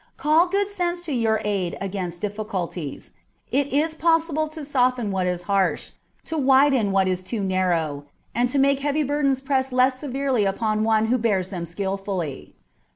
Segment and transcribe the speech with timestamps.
[0.17, 3.11] Call good sense to your aid against difficulties:
[3.51, 5.91] it is possible to soften what is harsh,
[6.25, 10.83] to widen what is too narrow, and to make heavy burdens press less severely upon
[10.83, 12.55] one who bears them skilfully.